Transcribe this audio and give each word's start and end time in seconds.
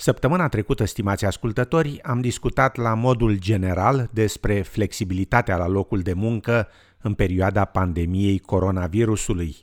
Săptămâna 0.00 0.48
trecută, 0.48 0.84
stimați 0.84 1.24
ascultători, 1.24 2.02
am 2.02 2.20
discutat 2.20 2.76
la 2.76 2.94
modul 2.94 3.38
general 3.38 4.08
despre 4.12 4.62
flexibilitatea 4.62 5.56
la 5.56 5.66
locul 5.66 6.00
de 6.00 6.12
muncă 6.12 6.68
în 7.00 7.14
perioada 7.14 7.64
pandemiei 7.64 8.38
coronavirusului. 8.38 9.56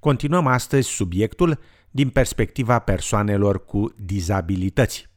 Continuăm 0.00 0.46
astăzi 0.46 0.88
subiectul 0.88 1.58
din 1.90 2.08
perspectiva 2.08 2.78
persoanelor 2.78 3.64
cu 3.64 3.94
dizabilități. 3.96 5.08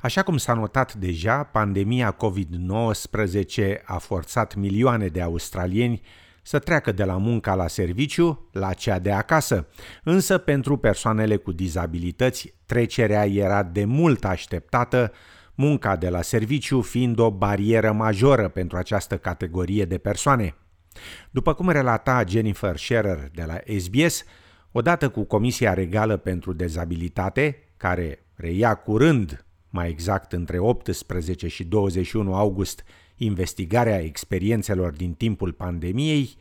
Așa 0.00 0.22
cum 0.22 0.36
s-a 0.36 0.54
notat 0.54 0.94
deja, 0.94 1.42
pandemia 1.42 2.16
COVID-19 2.16 3.82
a 3.84 3.98
forțat 3.98 4.54
milioane 4.54 5.06
de 5.06 5.20
australieni 5.20 6.02
să 6.50 6.58
treacă 6.58 6.92
de 6.92 7.04
la 7.04 7.16
munca 7.16 7.54
la 7.54 7.68
serviciu 7.68 8.48
la 8.52 8.72
cea 8.72 8.98
de 8.98 9.12
acasă. 9.12 9.66
Însă 10.04 10.38
pentru 10.38 10.76
persoanele 10.76 11.36
cu 11.36 11.52
dizabilități, 11.52 12.54
trecerea 12.66 13.26
era 13.26 13.62
de 13.62 13.84
mult 13.84 14.24
așteptată, 14.24 15.12
munca 15.54 15.96
de 15.96 16.08
la 16.08 16.22
serviciu 16.22 16.80
fiind 16.80 17.18
o 17.18 17.30
barieră 17.30 17.92
majoră 17.92 18.48
pentru 18.48 18.76
această 18.76 19.18
categorie 19.18 19.84
de 19.84 19.98
persoane. 19.98 20.54
După 21.30 21.54
cum 21.54 21.68
relata 21.68 22.24
Jennifer 22.28 22.76
Scherer 22.76 23.30
de 23.34 23.44
la 23.46 23.58
SBS, 23.78 24.24
odată 24.72 25.08
cu 25.08 25.24
Comisia 25.24 25.74
Regală 25.74 26.16
pentru 26.16 26.52
Dezabilitate, 26.52 27.72
care 27.76 28.26
reia 28.34 28.74
curând, 28.74 29.44
mai 29.68 29.88
exact 29.88 30.32
între 30.32 30.58
18 30.58 31.48
și 31.48 31.64
21 31.64 32.34
august, 32.34 32.84
investigarea 33.22 34.00
experiențelor 34.00 34.92
din 34.92 35.12
timpul 35.12 35.52
pandemiei, 35.52 36.36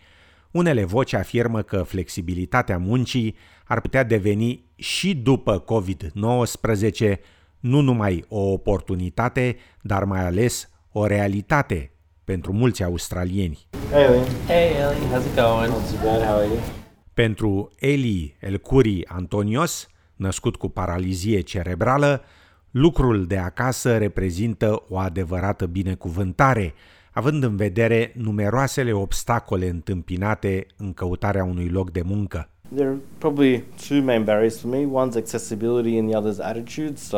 unele 0.52 0.84
voci 0.84 1.14
afirmă 1.14 1.62
că 1.62 1.84
flexibilitatea 1.84 2.78
muncii 2.78 3.36
ar 3.66 3.82
putea 3.82 4.04
deveni 4.04 4.64
și 4.76 5.16
după 5.16 5.64
COVID-19 5.64 7.14
nu 7.60 7.82
numai 7.82 8.26
o 8.28 8.40
oportunitate, 8.40 9.58
dar 9.82 10.04
mai 10.04 10.26
ales 10.26 10.70
o 10.92 11.06
realitate 11.06 11.92
pentru 12.24 12.54
mulți 12.54 12.84
australieni. 12.84 13.68
Hey 13.92 14.04
Ellie. 14.04 14.24
Hey 14.48 14.68
Ellie, 14.68 15.08
how's 15.08 15.26
it 15.26 15.36
going? 15.36 15.72
Not 15.72 15.90
too 15.90 16.00
bad, 16.04 16.24
how 16.24 16.38
are 16.38 16.46
you? 16.46 16.60
Pentru 17.14 17.72
Eli 17.80 18.36
Elcuri 18.40 19.06
Antonios, 19.08 19.88
născut 20.16 20.56
cu 20.56 20.70
paralizie 20.70 21.42
cerebrală, 21.42 22.24
Lucrul 22.72 23.26
de 23.26 23.38
acasă 23.38 23.98
reprezintă 23.98 24.84
o 24.90 24.98
adevărată 24.98 25.66
binecuvântare, 25.66 26.74
având 27.12 27.44
în 27.44 27.56
vedere 27.56 28.14
numeroasele 28.16 28.92
obstacole 28.92 29.70
întâmpinate 29.70 30.68
în 30.78 30.94
căutarea 30.94 31.44
unui 31.44 31.70
loc 31.70 31.92
de 31.92 32.02
muncă. 32.02 32.50
There 32.76 32.88
are 32.88 32.98
probably 33.18 33.64
two 33.88 34.02
main 34.02 34.24
barriers 34.24 34.60
for 34.60 34.72
me. 34.72 34.86
One's 34.86 35.16
accessibility 35.16 35.98
and 35.98 36.10
the 36.10 36.20
other's 36.20 36.40
attitude. 36.40 36.96
So 36.96 37.18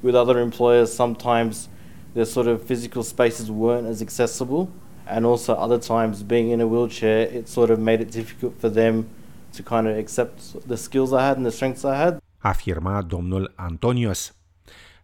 with 0.00 0.16
other 0.16 0.36
employers, 0.36 0.90
sometimes 0.90 1.68
their 2.12 2.26
sort 2.26 2.46
of 2.46 2.60
physical 2.66 3.02
spaces 3.02 3.48
weren't 3.48 3.88
as 3.88 4.00
accessible. 4.00 4.68
And 5.06 5.24
also 5.24 5.52
other 5.52 5.78
times 5.78 6.22
being 6.22 6.50
in 6.50 6.60
a 6.60 6.66
wheelchair, 6.66 7.36
it 7.36 7.48
sort 7.48 7.70
of 7.70 7.78
made 7.78 8.02
it 8.02 8.12
difficult 8.12 8.52
for 8.60 8.72
them 8.72 9.04
to 9.56 9.62
kind 9.62 9.86
of 9.86 9.96
accept 9.96 10.68
the 10.68 10.76
skills 10.76 11.12
I 11.12 11.26
had 11.26 11.36
and 11.36 11.46
the 11.46 11.52
strengths 11.52 11.84
I 11.84 11.96
had. 11.96 12.18
Afirma 12.42 13.02
domnul 13.02 13.52
Antonios 13.56 14.32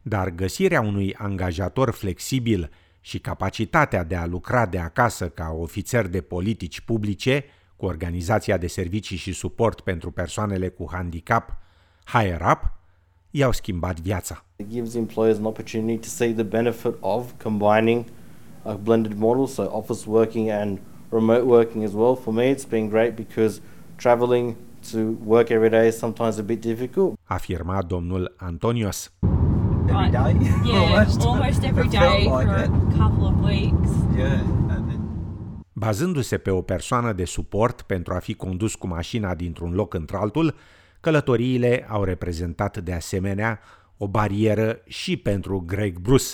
dar 0.09 0.31
găsirea 0.31 0.81
unui 0.81 1.15
angajator 1.15 1.91
flexibil 1.91 2.71
și 3.01 3.19
capacitatea 3.19 4.05
de 4.05 4.17
a 4.17 4.27
lucra 4.27 4.67
de 4.67 4.79
acasă 4.79 5.29
ca 5.29 5.57
ofițer 5.59 6.07
de 6.07 6.21
politici 6.21 6.81
publice 6.81 7.45
cu 7.77 7.87
Organizația 7.87 8.57
de 8.57 8.67
Servicii 8.67 9.17
și 9.17 9.33
Suport 9.33 9.81
pentru 9.81 10.11
Persoanele 10.11 10.69
cu 10.69 10.89
Handicap, 10.91 11.57
Higher 12.05 12.41
Up, 12.41 12.73
i-au 13.31 13.53
schimbat 13.53 14.01
viața. 14.01 14.45
It 14.57 14.69
gives 14.69 14.95
employers 14.95 15.39
an 15.39 15.45
opportunity 15.45 15.99
to 15.99 16.09
see 16.09 16.33
the 16.33 16.43
benefit 16.43 16.95
of 17.01 17.33
combining 17.43 18.05
a 18.63 18.73
blended 18.73 19.13
model, 19.17 19.47
so 19.47 19.63
office 19.63 20.09
working 20.09 20.51
and 20.51 20.79
remote 21.11 21.43
working 21.45 21.85
as 21.85 21.93
well. 21.93 22.15
For 22.15 22.35
me, 22.35 22.55
it's 22.55 22.69
been 22.69 22.89
great 22.89 23.15
because 23.15 23.61
traveling 23.97 24.57
to 24.91 24.99
work 25.25 25.51
every 25.51 25.71
day 25.71 25.87
is 25.87 25.97
sometimes 25.97 26.39
a 26.39 26.43
bit 26.43 26.61
difficult. 26.61 27.19
Afirma 27.25 27.83
domnul 27.83 28.35
Antonios 28.37 29.13
every 29.89 30.11
day. 30.11 30.35
Yeah, 30.65 30.93
almost, 30.93 31.21
almost 31.27 31.65
every 31.65 31.89
day 31.89 32.19
like 32.19 32.29
for 32.29 32.43
it. 32.43 32.69
a 32.69 32.97
couple 32.99 33.27
of 33.27 33.45
weeks. 33.45 33.91
Yeah. 34.17 34.41
Bazându-se 35.73 36.39
pe 36.39 36.51
o 36.51 36.63
persoană 36.63 37.13
de 37.13 37.25
suport 37.25 37.83
pentru 37.83 38.15
a 38.15 38.19
fi 38.19 38.35
condus 38.35 38.75
cu 38.75 38.87
mașina 38.87 39.35
dintr-un 39.35 39.75
loc 39.75 39.95
într-altul, 39.95 40.55
călătoriile 41.01 41.87
au 41.89 42.05
reprezentat 42.05 42.79
de 42.79 42.93
asemenea 42.93 43.61
o 43.97 44.09
barieră 44.09 44.81
și 44.87 45.17
pentru 45.17 45.63
Greg 45.67 45.99
Bruce. 45.99 46.27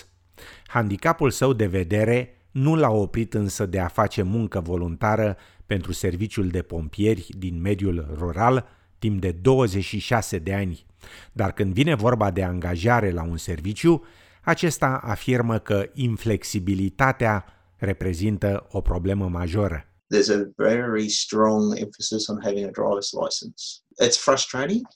Handicapul 0.66 1.30
său 1.30 1.52
de 1.52 1.66
vedere 1.66 2.36
nu 2.50 2.74
l-a 2.74 2.90
oprit 2.90 3.34
însă 3.34 3.66
de 3.66 3.80
a 3.80 3.86
face 3.86 4.22
muncă 4.22 4.60
voluntară 4.60 5.36
pentru 5.66 5.92
serviciul 5.92 6.48
de 6.48 6.62
pompieri 6.62 7.26
din 7.38 7.60
mediul 7.60 8.14
rural 8.18 8.66
timp 8.98 9.20
de 9.20 9.32
26 9.32 10.38
de 10.38 10.54
ani. 10.54 10.86
Dar 11.32 11.52
când 11.52 11.72
vine 11.72 11.94
vorba 11.94 12.30
de 12.30 12.42
angajare 12.42 13.10
la 13.10 13.22
un 13.22 13.36
serviciu, 13.36 14.02
acesta 14.44 15.00
afirmă 15.02 15.58
că 15.58 15.90
inflexibilitatea 15.92 17.44
reprezintă 17.76 18.66
o 18.70 18.80
problemă 18.80 19.28
majoră. 19.28 19.86
There's 20.14 20.30
a 20.30 20.52
very 20.56 21.08
strong 21.08 21.78
emphasis 21.78 22.26
on 22.28 22.38
having 22.42 22.64
a 22.66 22.70
driver's 22.70 23.12
license. 23.24 23.82
It's 24.02 24.18
frustrating. 24.18 24.86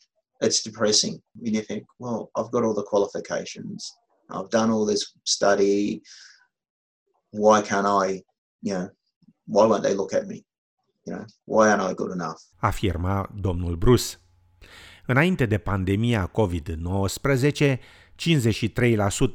It's 0.40 0.62
depressing. 0.62 1.22
You 1.42 1.62
think, 1.62 1.84
well, 1.96 2.30
I've 2.36 2.50
got 2.50 2.62
all 2.64 2.74
the 2.74 2.82
qualifications. 2.82 3.94
I've 4.28 4.50
done 4.50 4.70
all 4.72 4.84
this 4.86 5.14
study. 5.22 6.02
Why 7.30 7.62
can't 7.62 7.86
I, 7.86 8.24
you 8.60 8.74
know, 8.74 8.88
why 9.44 9.66
won't 9.66 9.82
they 9.82 9.94
look 9.94 10.12
at 10.12 10.26
me? 10.26 10.44
You 11.04 11.14
know, 11.14 11.24
why 11.44 11.70
aren't 11.70 11.90
I 11.90 11.94
good 11.94 12.12
enough? 12.12 12.40
Afirma 12.60 13.28
domnul 13.40 13.76
Bruce. 13.76 14.18
Înainte 15.06 15.46
de 15.46 15.58
pandemia 15.58 16.30
COVID-19, 16.30 17.76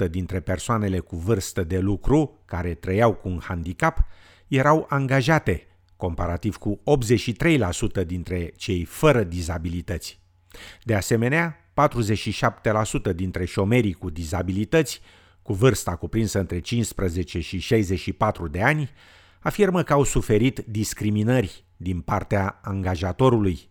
53% 0.05 0.09
dintre 0.09 0.39
persoanele 0.39 0.99
cu 0.99 1.15
vârstă 1.15 1.63
de 1.63 1.79
lucru 1.79 2.41
care 2.45 2.73
trăiau 2.73 3.13
cu 3.13 3.29
un 3.29 3.39
handicap 3.43 4.05
erau 4.47 4.85
angajate, 4.89 5.67
comparativ 5.95 6.55
cu 6.55 6.81
83% 8.01 8.05
dintre 8.05 8.53
cei 8.55 8.85
fără 8.85 9.23
dizabilități. 9.23 10.19
De 10.83 10.95
asemenea, 10.95 11.71
47% 13.11 13.15
dintre 13.15 13.45
șomerii 13.45 13.93
cu 13.93 14.09
dizabilități, 14.09 15.01
cu 15.41 15.53
vârsta 15.53 15.95
cuprinsă 15.95 16.39
între 16.39 16.59
15 16.59 17.39
și 17.39 17.57
64 17.59 18.47
de 18.47 18.61
ani, 18.61 18.89
afirmă 19.39 19.83
că 19.83 19.93
au 19.93 20.03
suferit 20.03 20.59
discriminări 20.59 21.63
din 21.77 22.01
partea 22.01 22.59
angajatorului. 22.61 23.69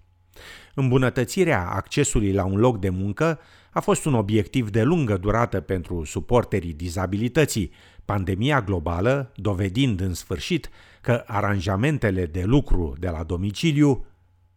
Îmbunătățirea 0.74 1.68
accesului 1.68 2.32
la 2.32 2.44
un 2.44 2.56
loc 2.58 2.78
de 2.78 2.88
muncă 2.88 3.40
a 3.70 3.80
fost 3.80 4.04
un 4.04 4.14
obiectiv 4.14 4.70
de 4.70 4.82
lungă 4.82 5.16
durată 5.16 5.60
pentru 5.60 6.04
suporterii 6.04 6.72
dizabilității, 6.72 7.72
pandemia 8.04 8.60
globală 8.60 9.32
dovedind 9.36 10.00
în 10.00 10.14
sfârșit 10.14 10.70
că 11.00 11.22
aranjamentele 11.26 12.26
de 12.26 12.42
lucru 12.42 12.94
de 12.98 13.08
la 13.08 13.22
domiciliu 13.22 14.06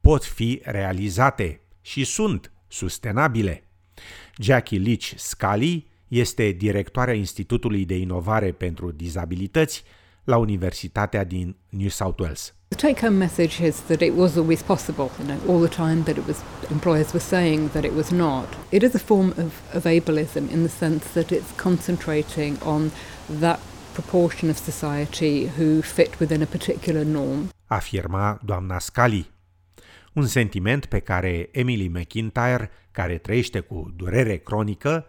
pot 0.02 0.24
fi 0.24 0.62
realizate 0.64 1.62
și 1.82 2.04
sunt 2.04 2.52
sustenabile. 2.68 3.64
Jackie 4.38 4.80
Leach 4.80 5.12
Scully 5.16 5.88
este 6.08 6.50
directoarea 6.50 7.14
Institutului 7.14 7.86
de 7.86 7.98
Inovare 7.98 8.52
pentru 8.52 8.92
Dizabilități 8.92 9.84
la 10.24 10.38
Universitatea 10.38 11.24
din 11.24 11.56
New 11.70 11.90
South 11.90 12.20
Wales. 12.20 12.54
The 12.68 12.88
take 12.88 13.06
home 13.06 13.18
message 13.18 13.60
is 13.60 13.76
that 13.88 14.02
it 14.02 14.14
was 14.16 14.36
always 14.36 14.62
possible, 14.62 15.10
you 15.20 15.26
know, 15.26 15.40
all 15.48 15.68
the 15.68 15.76
time 15.76 16.04
that 16.04 16.18
it 16.18 16.26
was 16.26 16.38
employers 16.72 17.12
were 17.12 17.24
saying 17.24 17.72
that 17.72 17.84
it 17.84 17.92
was 17.96 18.10
not. 18.10 18.58
It 18.70 18.82
is 18.84 18.94
a 18.96 19.00
form 19.00 19.34
of, 19.38 19.76
of 19.76 19.86
ableism 19.86 20.50
in 20.52 20.62
the 20.62 20.70
sense 20.70 21.06
that 21.14 21.32
it's 21.32 21.52
concentrating 21.56 22.58
on 22.64 22.92
that 23.40 23.60
proportion 23.94 24.50
of 24.50 24.58
society 24.58 25.48
who 25.58 25.82
fit 25.82 26.20
within 26.20 26.42
a 26.42 26.46
particular 26.46 27.06
norm. 27.06 27.50
Afirma 27.68 28.40
doamna 28.46 28.80
Scali. 28.80 29.32
Un 30.14 30.28
sentiment 30.28 30.86
pe 30.86 31.00
care 31.00 31.50
Emily 31.52 31.88
McIntyre, 31.88 32.70
care 32.92 33.18
trăiește 33.18 33.60
cu 33.60 33.94
durere 33.96 34.38
cronică, 34.38 35.06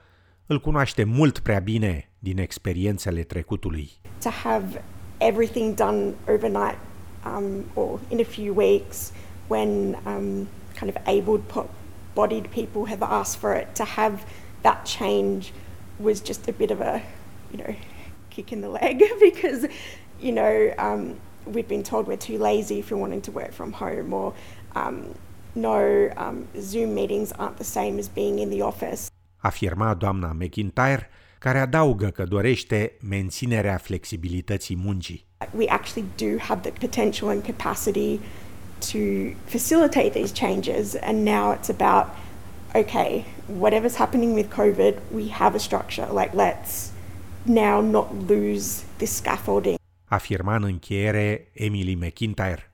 îl 0.47 0.61
cunoaște 0.61 1.05
mult 1.05 1.39
prea 1.39 1.59
bine 1.59 2.11
din 2.19 2.39
experiențele 2.39 3.23
trecutului. 3.23 3.91
To 4.23 4.31
have 4.31 4.85
everything 5.25 5.75
done 5.75 6.17
overnight 6.29 6.79
um, 7.25 7.69
or 7.75 7.99
in 8.11 8.21
a 8.21 8.25
few 8.25 8.53
weeks 8.53 9.11
when 9.49 9.97
um, 10.05 10.47
kind 10.77 10.95
of 10.95 10.99
able 11.07 11.39
bodied 12.15 12.51
people 12.51 12.85
have 12.85 13.03
asked 13.03 13.39
for 13.39 13.55
it, 13.55 13.75
to 13.75 13.85
have 13.85 14.25
that 14.63 14.85
change 14.85 15.53
was 15.99 16.21
just 16.21 16.47
a 16.49 16.53
bit 16.53 16.71
of 16.71 16.81
a, 16.81 17.03
you 17.51 17.59
know, 17.59 17.75
kick 18.31 18.53
in 18.53 18.61
the 18.61 18.69
leg 18.69 19.03
because, 19.21 19.67
you 20.21 20.33
know, 20.33 20.75
um, 20.79 21.19
we've 21.47 21.69
been 21.69 21.83
told 21.83 22.07
we're 22.07 22.17
too 22.17 22.39
lazy 22.39 22.79
if 22.81 22.91
we're 22.91 22.97
wanting 22.99 23.23
to 23.23 23.31
work 23.31 23.53
from 23.53 23.73
home 23.73 24.13
or 24.13 24.35
um, 24.75 25.15
no, 25.55 26.11
um, 26.17 26.49
Zoom 26.61 26.95
meetings 26.95 27.33
aren't 27.33 27.57
the 27.57 27.65
same 27.65 27.99
as 27.99 28.09
being 28.09 28.39
in 28.39 28.51
the 28.51 28.63
office. 28.63 29.11
afirma 29.45 29.95
doamna 29.95 30.33
McIntyre, 30.33 31.05
care 31.45 31.59
adaugă 31.59 32.07
că 32.07 32.25
dorește 32.25 32.93
menținerea 33.09 33.77
flexibilității 33.77 34.77
muncii. 34.77 35.27
We 35.57 35.69
actually 35.69 36.09
do 36.17 36.43
have 36.45 36.71
the 36.71 36.87
potential 36.87 37.29
and 37.29 37.43
capacity 37.43 38.19
to 38.79 38.99
facilitate 39.45 40.09
these 40.09 40.33
changes 40.47 40.97
and 41.03 41.27
now 41.27 41.59
it's 41.59 41.69
about 41.69 42.07
okay, 42.75 43.25
whatever's 43.61 43.97
happening 43.97 44.35
with 44.35 44.55
COVID, 44.55 44.95
we 45.15 45.31
have 45.31 45.57
a 45.57 45.59
structure. 45.59 46.07
Like 46.21 46.31
let's 46.37 46.91
now 47.43 47.81
not 47.81 48.29
lose 48.29 48.83
this 48.97 49.15
scaffolding. 49.15 49.77
Afirma 50.05 50.57
în 50.57 50.63
încheiere 50.63 51.49
Emily 51.53 51.95
McIntyre. 51.95 52.73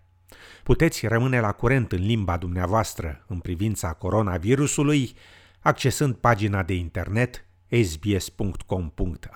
Puteți 0.63 1.07
rămâne 1.07 1.41
la 1.41 1.53
curent 1.53 1.93
în 1.93 2.07
limba 2.07 2.37
dumneavoastră 2.37 3.25
în 3.27 3.39
privința 3.39 3.93
coronavirusului 3.93 5.15
accesând 5.61 6.15
pagina 6.15 6.63
de 6.63 6.75
internet 6.75 7.45
sbs.com.au 7.85 9.31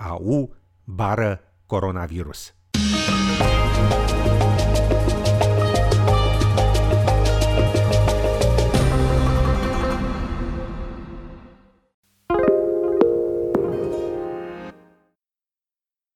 bară 0.83 1.39
coronavirus. 1.65 2.54